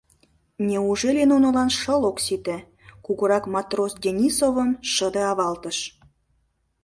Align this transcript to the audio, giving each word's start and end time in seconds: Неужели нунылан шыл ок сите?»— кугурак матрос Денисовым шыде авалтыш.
Неужели 0.67 1.23
нунылан 1.31 1.69
шыл 1.79 2.01
ок 2.09 2.17
сите?»— 2.25 2.57
кугурак 3.05 3.43
матрос 3.53 3.93
Денисовым 4.03 4.69
шыде 4.93 5.23
авалтыш. 5.31 5.77